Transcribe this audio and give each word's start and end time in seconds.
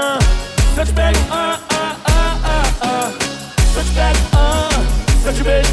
ah. 0.00 0.18
Such 0.74 0.94
bad, 0.94 1.16
ah, 1.30 1.60
ah, 1.70 1.96
ah, 2.06 2.36
ah, 2.44 2.82
ah. 2.82 3.08
Such 3.74 3.94
bad, 3.94 4.16
ah. 4.32 4.70
Such 5.24 5.40
a 5.40 5.70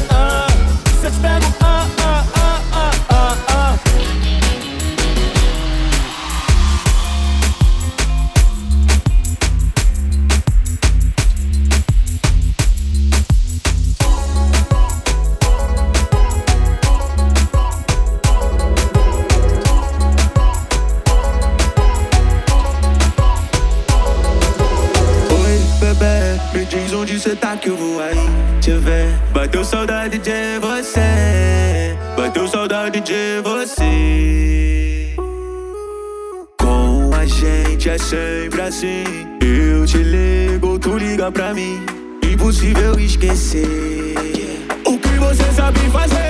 Você 27.18 27.34
tá 27.34 27.56
que 27.56 27.68
eu 27.68 27.76
vou 27.76 28.00
aí 28.00 28.14
te 28.60 28.70
ver. 28.74 29.08
Bateu 29.32 29.64
saudade 29.64 30.18
de 30.18 30.60
você, 30.60 31.96
bateu 32.16 32.46
saudade 32.46 33.00
de 33.00 33.40
você. 33.42 35.16
Com 36.60 37.10
a 37.12 37.26
gente 37.26 37.90
é 37.90 37.98
sempre 37.98 38.60
assim. 38.60 39.02
Eu 39.40 39.84
te 39.84 39.98
ligo, 39.98 40.78
tu 40.78 40.96
liga 40.96 41.32
pra 41.32 41.52
mim. 41.52 41.84
Impossível 42.22 42.96
esquecer 43.00 43.66
o 44.86 44.96
que 44.96 45.18
você 45.18 45.52
sabe 45.56 45.80
fazer. 45.90 46.27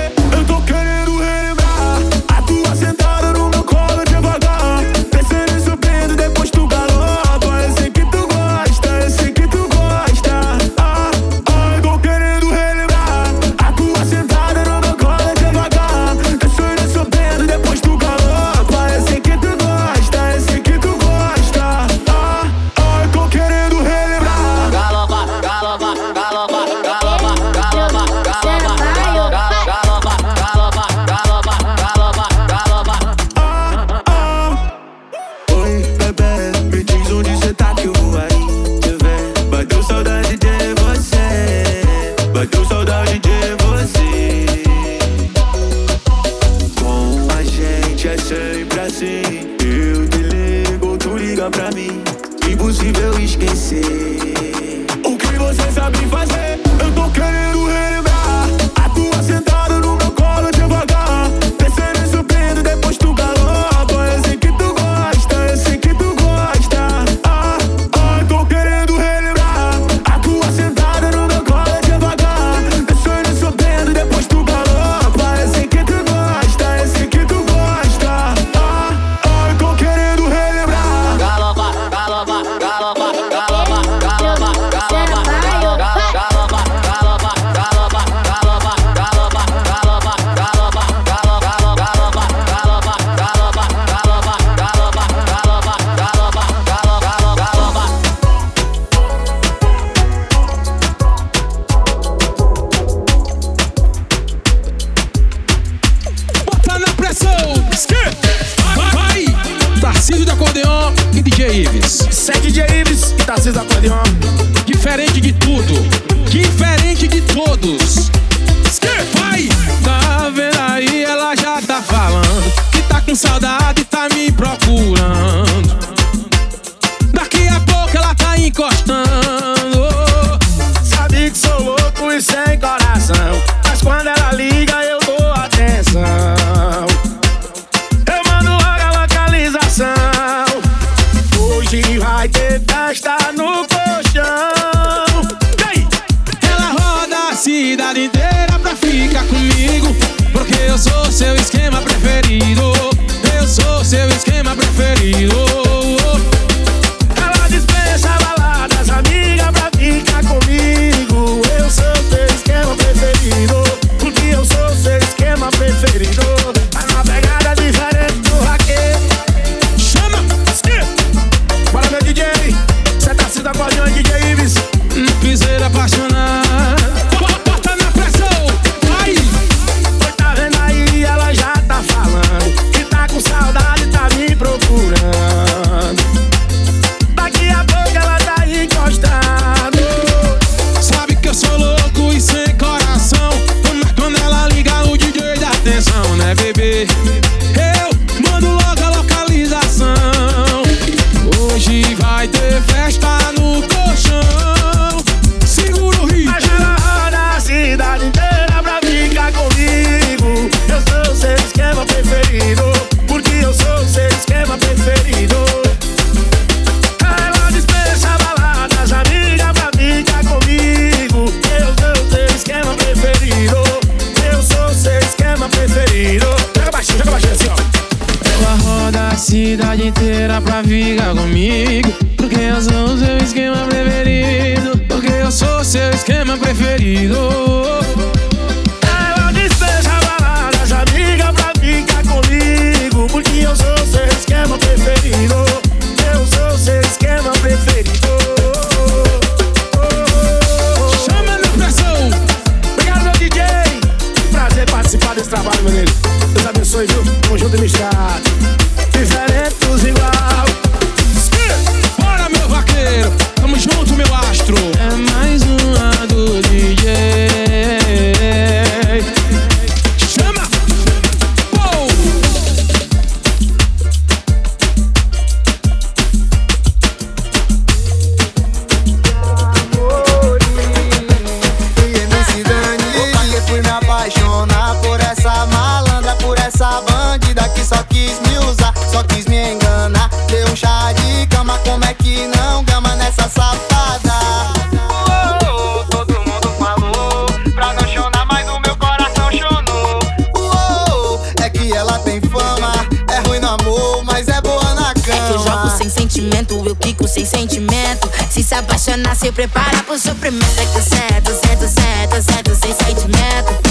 apaixonar, 308.59 309.15
se 309.15 309.31
prepara 309.31 309.83
pro 309.83 309.97
sofrimento. 309.97 310.59
É 310.59 310.65
que 310.65 310.81
certo, 310.81 311.31
é 311.31 311.33
certo, 311.33 311.63
é 311.63 311.67
certo, 311.67 312.15
é 312.15 312.21
certo, 312.21 312.55
sem 312.55 312.73
sentimento. 312.73 313.68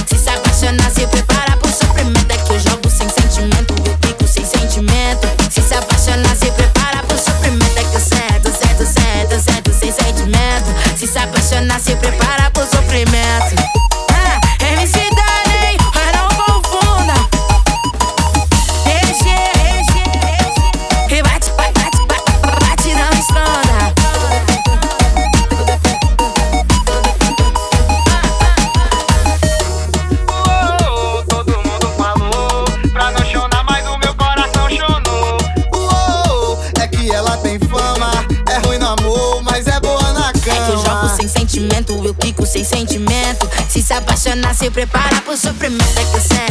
se 44.59 44.73
prepara, 44.73 45.23
puso 45.25 45.55
primeira 45.55 46.03
que 46.13 46.21
se 46.21 46.48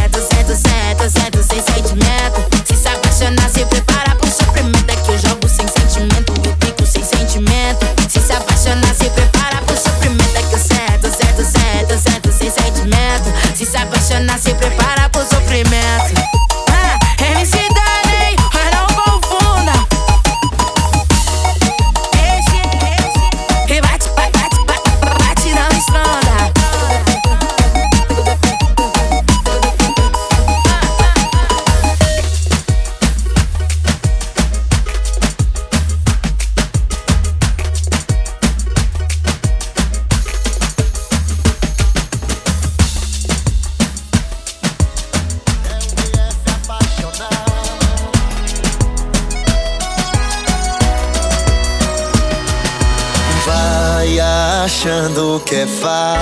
achando 55.68 55.84
que 55.84 56.17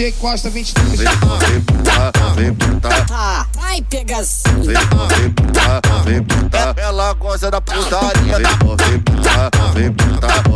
DJ 0.00 0.12
Costa 0.12 0.48
23. 0.48 0.96
Vem, 0.96 1.06
vem 1.06 1.60
pular, 1.60 2.34
vem 2.34 2.54
putar. 2.54 3.46
Vai 3.54 3.82
pegação. 3.82 4.54
Vem, 4.62 4.74
vem 4.74 5.30
pular, 5.30 6.02
vem 6.06 6.24
putar. 6.24 6.74
Ela 6.78 7.12
gosta 7.12 7.50
da 7.50 7.60
putaria. 7.60 8.38
Vem, 8.38 8.46
vem 8.88 9.00
pular, 9.00 9.50
vem 9.74 9.92
putar. 9.92 10.49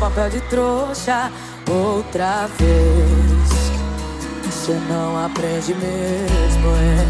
papel 0.00 0.30
de 0.30 0.40
trouxa 0.48 1.30
outra 1.70 2.48
vez. 2.58 3.70
Você 4.46 4.72
não 4.88 5.22
aprende 5.24 5.74
mesmo, 5.74 6.68
é. 6.74 7.06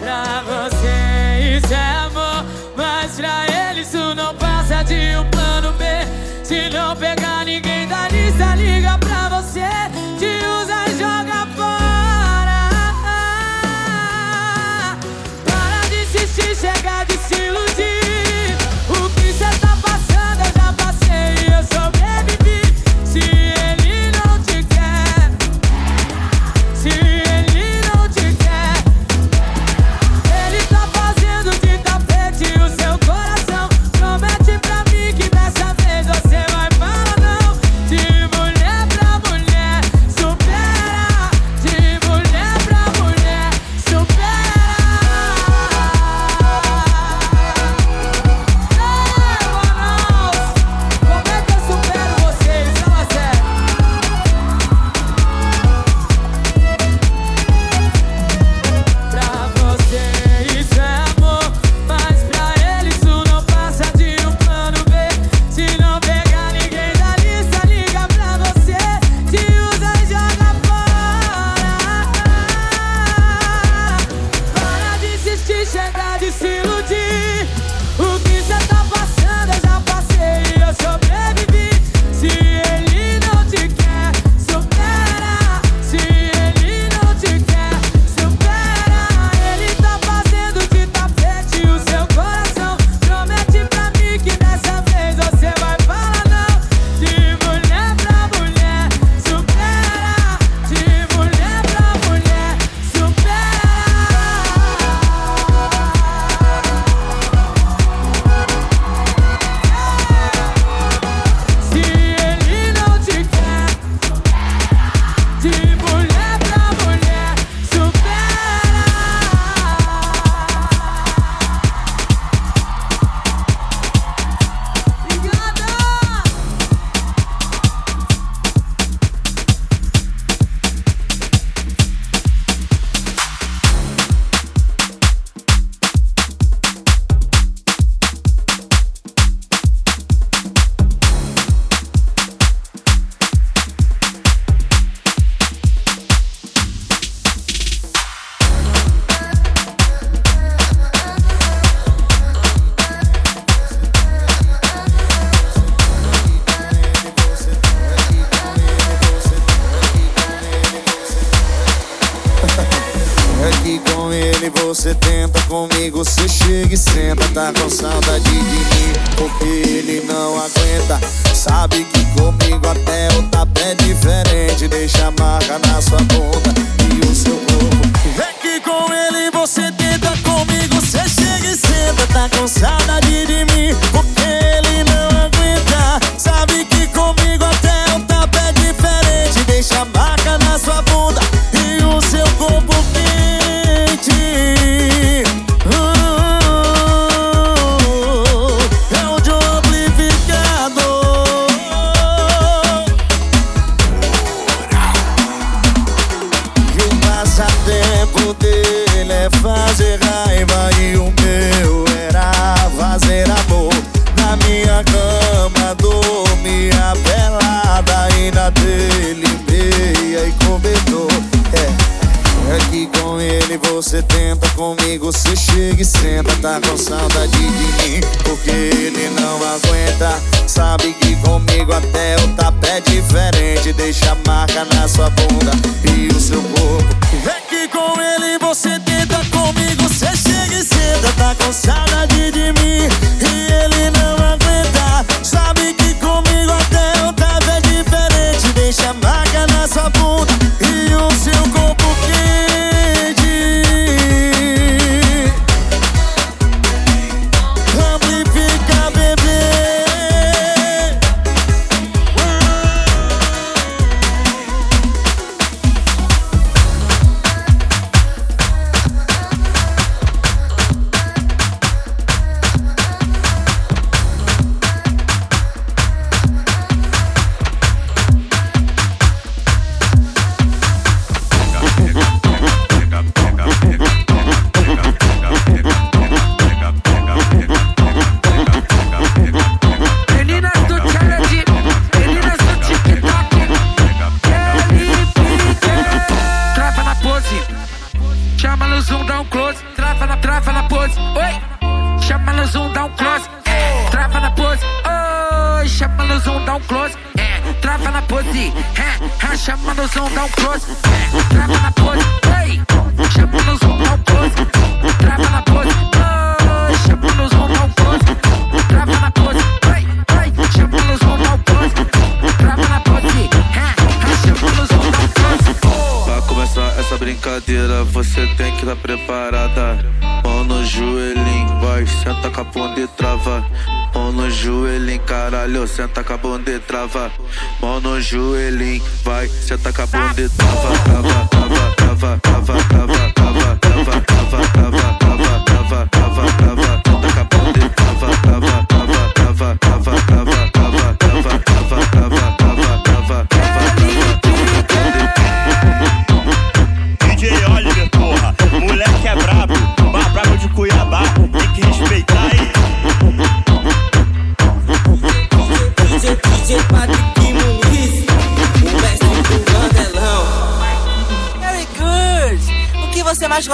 Pra 0.00 0.42
você 0.42 1.56
isso 1.56 1.72
é 1.72 1.96
amor, 2.06 2.44
mas 2.76 3.12
pra 3.12 3.46
ele 3.70 3.82
isso 3.82 4.14
não 4.16 4.34
passa 4.34 4.82
de 4.82 5.16
um 5.16 5.24
plano 5.30 5.72
B. 5.74 5.84
Se 6.42 6.68
não 6.70 6.96
pegar 6.96 7.44
ninguém 7.44 7.86
da 7.86 8.08
lista, 8.08 8.56
liga 8.56 8.98
pra 8.98 9.40
você. 9.40 9.60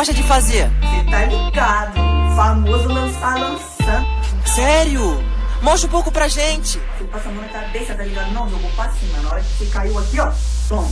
gosta 0.00 0.14
de 0.14 0.22
fazer? 0.22 0.70
Você 0.80 1.10
tá 1.10 1.26
ligado. 1.26 1.92
Famoso 2.34 2.88
lançar 2.88 3.38
lançando. 3.38 4.06
Sério? 4.46 5.22
Mostra 5.60 5.88
um 5.88 5.90
pouco 5.90 6.10
pra 6.10 6.26
gente. 6.26 6.80
Você 6.96 7.04
passa 7.04 7.28
a 7.28 7.32
mão 7.32 7.42
na 7.42 7.48
cabeça, 7.48 7.94
tá 7.94 8.02
ligado? 8.02 8.32
Não, 8.32 8.48
jogou 8.48 8.70
pra 8.70 8.88
cima. 8.92 9.18
Na 9.18 9.28
hora 9.28 9.42
que 9.42 9.58
você 9.58 9.66
caiu 9.66 9.98
aqui, 9.98 10.18
ó. 10.18 10.32
Toma. 10.70 10.88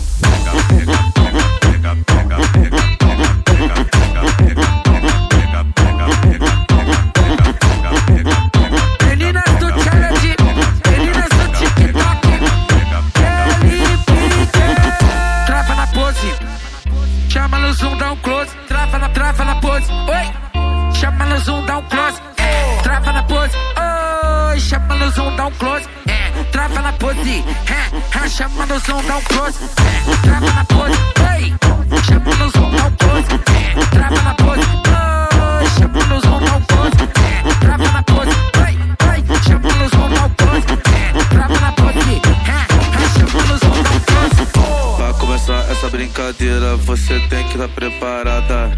na 26.88 26.92
pose, 26.94 27.20
é, 27.20 27.90
tá 28.10 28.20
ha, 28.20 28.22
ha, 28.22 28.28
chama 28.28 28.64
no 28.64 28.80
som, 28.80 29.02
dá 29.04 29.18
um 29.18 29.20
close, 29.22 29.58
é, 29.62 30.16
trava 30.22 30.50
na 30.52 30.64
pose, 30.64 30.96
play, 31.14 31.54
chama 32.06 32.34
no 32.36 32.50
som, 32.50 32.70
dá 32.70 32.86
um 32.86 32.96
close, 32.96 33.28
é, 33.52 33.86
trava 33.90 34.22
na 34.22 34.34
pose, 34.34 34.66
play, 34.84 35.68
chama 35.76 36.06
no 36.06 36.20
som, 36.22 36.40
dá 36.40 36.56
um 36.56 36.62
close, 36.62 36.96
é, 37.44 37.54
trava 37.60 37.92
na 37.92 38.02
pose, 38.02 38.30
play, 38.52 38.78
play, 38.96 39.24
chama 39.46 39.72
no 39.74 39.90
som, 39.90 40.08
dá 40.08 40.24
um 40.24 40.30
close, 40.30 40.66
é, 40.94 41.24
trava 41.24 41.60
na 41.60 41.72
pose, 41.72 41.98
é, 41.98 42.66
tá 42.96 43.04
som, 43.58 43.82
dá 43.82 43.90
um 43.90 44.46
close. 44.46 44.96
Pra 44.96 45.12
começar 45.14 45.70
essa 45.70 45.90
brincadeira, 45.90 46.76
você 46.76 47.20
tem 47.28 47.44
que 47.48 47.52
estar 47.52 47.68
tá 47.68 47.74
preparada 47.74 48.70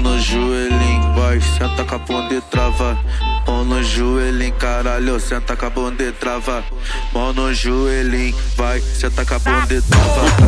no 0.00 0.18
joelhinho, 0.18 1.14
vai, 1.14 1.40
senta 1.40 1.84
com 1.84 1.94
a 1.94 1.98
bunda 1.98 2.34
e 2.34 2.40
trava. 2.40 2.98
Mão 3.46 3.64
no 3.64 3.82
joelhinho, 3.82 4.52
caralho, 4.54 5.20
senta 5.20 5.56
com 5.56 5.66
a 5.66 5.70
bunda 5.70 6.02
e 6.02 6.12
trava. 6.12 6.64
Mão 7.12 7.32
no 7.32 7.52
joelhinho, 7.52 8.36
vai, 8.56 8.80
senta 8.80 9.24
com 9.24 9.34
a 9.34 9.38
bunda 9.38 9.74
e 9.74 9.82
trava. 9.82 10.39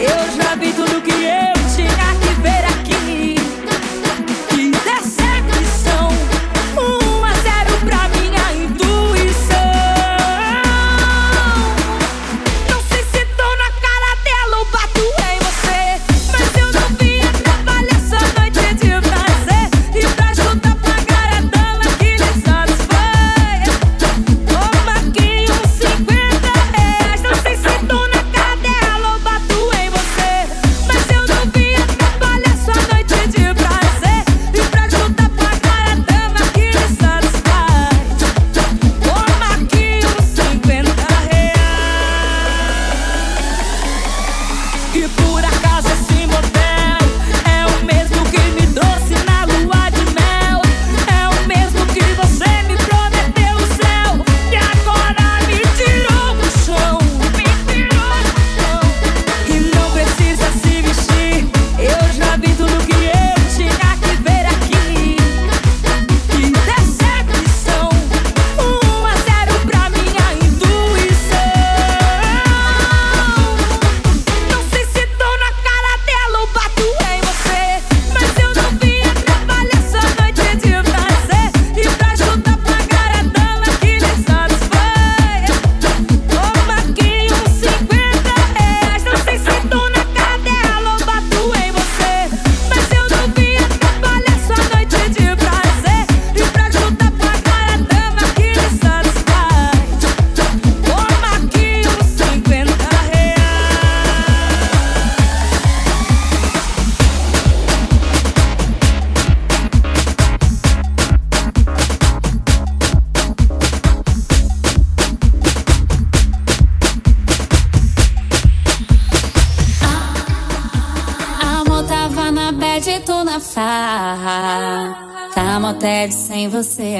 Eu 0.00 0.40
já 0.40 0.54
vi 0.54 0.72
tudo 0.72 1.02
que 1.02 1.07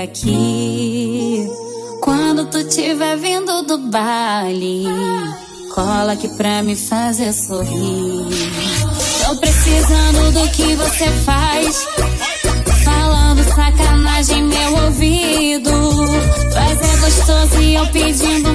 aqui. 0.02 1.48
Quando 2.02 2.46
tu 2.46 2.64
tiver 2.64 3.16
vindo 3.16 3.62
do 3.62 3.78
baile, 3.90 4.84
cola 5.74 6.12
aqui 6.12 6.28
pra 6.28 6.62
me 6.62 6.76
fazer 6.76 7.32
sorrir. 7.32 8.26
Tô 9.24 9.36
precisando 9.36 10.32
do 10.32 10.48
que 10.50 10.74
você 10.76 11.10
faz. 11.24 11.86
Falando 12.84 13.44
sacanagem, 13.44 14.42
meu 14.44 14.84
ouvido. 14.84 15.70
Mas 16.54 16.80
é 16.80 16.96
gostoso 16.96 17.60
e 17.60 17.74
eu 17.74 17.86
pedindo 17.88 18.47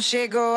chegou. 0.00 0.49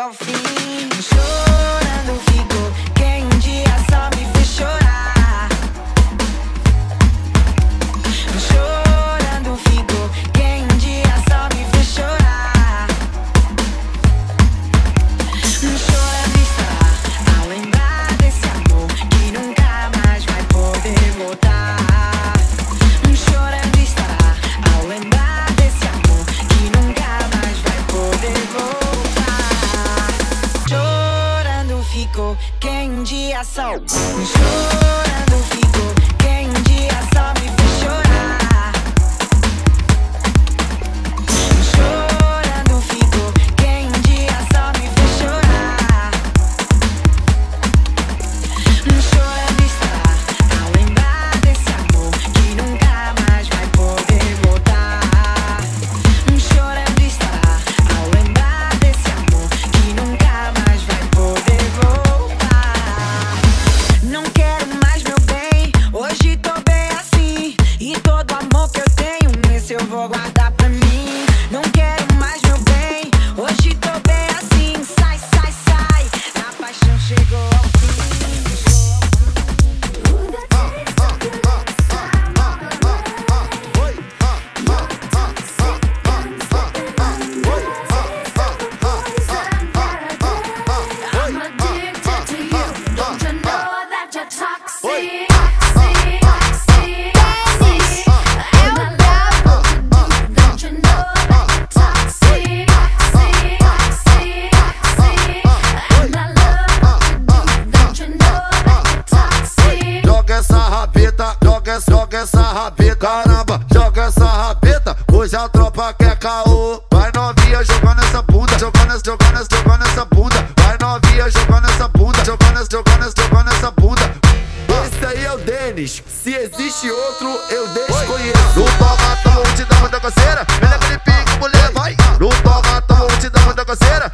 parceira. 133.75 134.12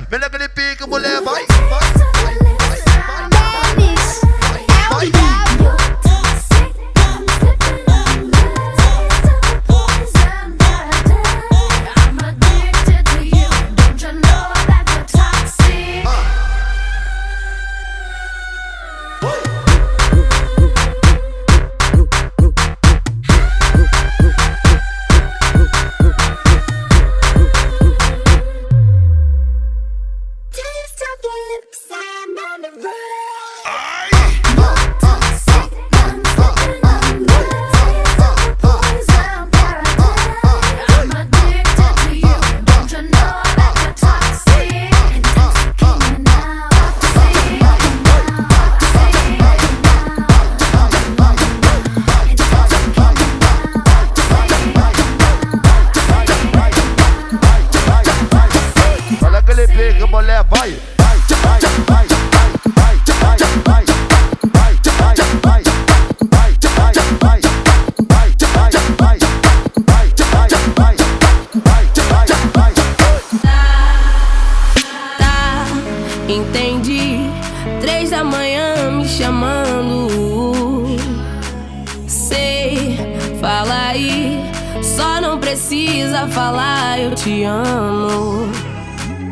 falar 86.29 86.99
eu 86.99 87.13
te 87.15 87.43
amo. 87.43 88.49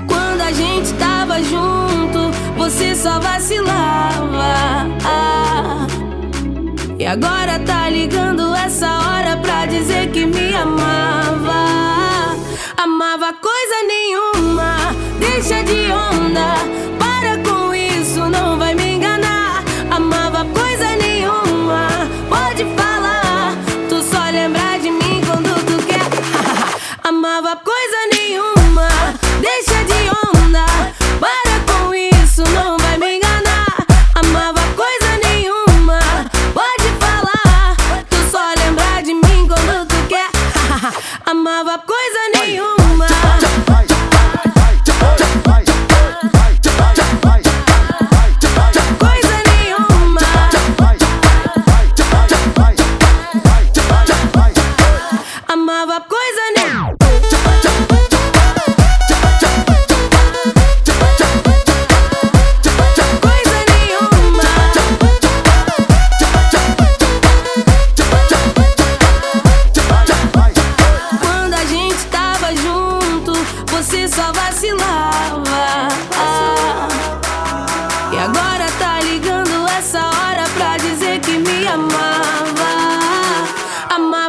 Quando 0.07 0.41
a 0.41 0.51
gente 0.51 0.93
tava 0.93 1.41
junto, 1.41 2.31
você 2.57 2.95
só 2.95 3.19
vacilava. 3.19 4.87
Ah, 5.05 5.87
e 6.99 7.05
agora 7.05 7.59
tá 7.59 7.89
ligando 7.89 8.55
essa 8.55 8.87
hora 8.87 9.37
pra 9.37 9.65
dizer 9.65 10.11
que 10.11 10.25
me 10.25 10.53
amava. 10.53 12.35
Amava 12.77 13.33
coisa 13.33 13.83
nenhuma, 13.87 14.75
deixa 15.19 15.63
de 15.63 15.91
onda. 15.91 16.86
nova 27.47 27.61
coisa 27.63 27.97
nenhuma. 28.11 28.16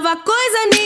nova 0.08 0.22
coisa 0.24 0.77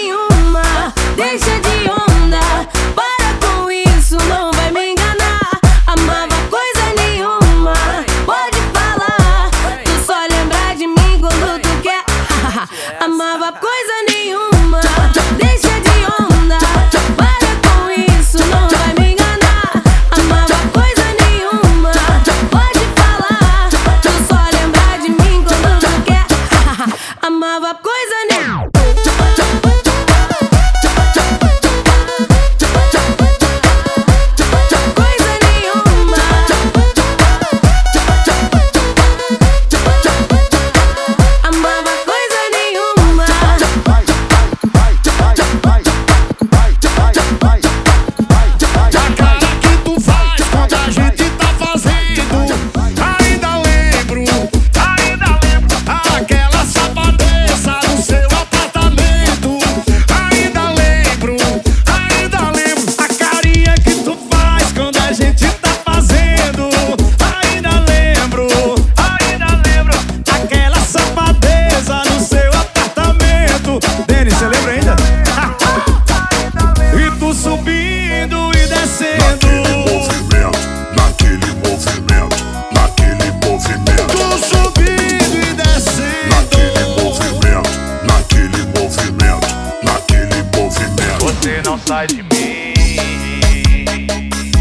de 92.07 92.23
mim. 92.23 92.73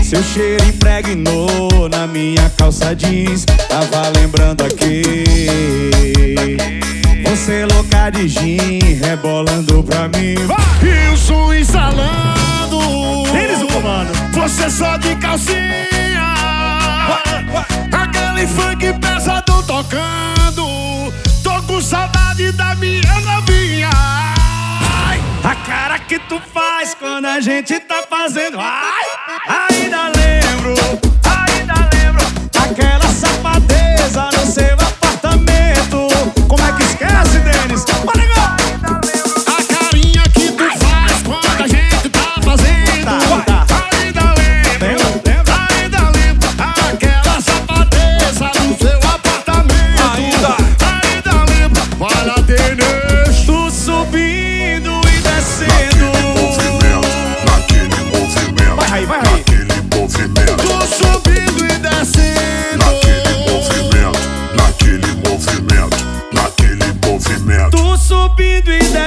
Seu 0.04 0.22
cheiro 0.22 0.66
impregnou 0.66 1.88
na 1.90 2.06
minha 2.06 2.50
calça 2.58 2.94
jeans, 2.94 3.46
tava 3.70 4.10
lembrando 4.20 4.66
aqui. 4.66 5.24
Você 7.24 7.66
louca 7.66 8.10
de 8.10 8.28
gin, 8.28 8.80
rebolando 9.02 9.82
pra 9.84 10.10
mim. 10.10 10.36
E 10.84 11.14
o 11.14 11.18
som 11.18 11.54
exalando. 11.54 12.82
Eles 13.34 13.62
o 13.62 13.68
comando. 13.68 14.12
Você 14.34 14.70
só 14.70 14.98
de 14.98 15.16
calcinha. 15.16 16.36
Aquele 17.94 18.46
funk 18.46 18.94
pesado 19.00 19.64
tocando. 19.64 21.14
Tô 21.42 21.62
com 21.66 21.82
saudade 21.82 22.52
da 22.52 22.76
minha 22.76 23.20
novinha. 23.22 23.90
A 25.44 25.56
cara 25.56 25.98
que 25.98 26.20
tu 26.20 26.40
faz 26.54 26.94
quando 26.94 27.26
a 27.26 27.40
gente 27.42 27.80
tá 27.80 28.04
fazendo. 28.08 28.60
Ai, 28.60 29.72
ainda 29.72 30.12
lembro, 30.16 30.76
ainda 31.26 31.74
lembro. 31.94 32.26
Aquela 32.64 33.08
safadeza 33.12 34.30
no 34.38 34.46
seu 34.46 34.74
apartamento. 34.76 36.08
Como 36.48 36.64
é 36.64 36.72
que 36.74 36.84
esquece, 36.84 37.40
Denis? 37.40 37.84
Bora, 38.06 38.22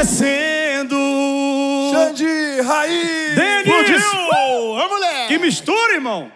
acontecendo. 0.05 0.96
Xande, 1.90 2.61
Raiz, 2.62 3.34
Denil, 3.34 3.84
Ô, 4.32 4.88
mulher. 4.88 5.28
Que 5.28 5.38
mistura, 5.38 5.94
irmão. 5.94 6.30